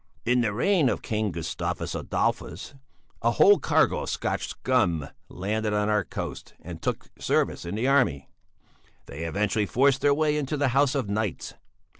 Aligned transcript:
"In 0.25 0.41
the 0.41 0.51
reign 0.51 0.89
of 0.89 1.03
King 1.03 1.31
Gustavus 1.31 1.93
Adolphus 1.93 2.73
a 3.21 3.29
whole 3.33 3.59
cargo 3.59 3.99
of 3.99 4.09
Scotch 4.09 4.47
scum 4.47 5.07
landed 5.29 5.73
on 5.75 5.89
our 5.89 6.03
coast 6.03 6.55
and 6.59 6.81
took 6.81 7.09
service 7.19 7.65
in 7.65 7.75
the 7.75 7.87
army; 7.87 8.27
they 9.05 9.25
eventually 9.25 9.67
forced 9.67 10.01
their 10.01 10.11
way 10.15 10.37
into 10.37 10.57
the 10.57 10.69
House 10.69 10.95
of 10.95 11.07
Knights. 11.07 11.53